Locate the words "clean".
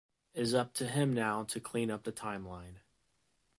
1.59-1.91